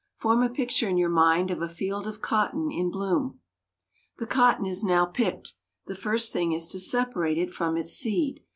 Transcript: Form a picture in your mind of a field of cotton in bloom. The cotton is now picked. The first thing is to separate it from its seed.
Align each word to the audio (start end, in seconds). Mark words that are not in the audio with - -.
Form 0.15 0.41
a 0.41 0.49
picture 0.49 0.89
in 0.89 0.97
your 0.97 1.11
mind 1.11 1.51
of 1.51 1.61
a 1.61 1.69
field 1.69 2.07
of 2.07 2.21
cotton 2.23 2.71
in 2.71 2.89
bloom. 2.89 3.39
The 4.17 4.25
cotton 4.25 4.65
is 4.65 4.83
now 4.83 5.05
picked. 5.05 5.53
The 5.85 5.93
first 5.93 6.33
thing 6.33 6.53
is 6.53 6.67
to 6.69 6.79
separate 6.79 7.37
it 7.37 7.51
from 7.51 7.77
its 7.77 7.93
seed. 7.93 8.43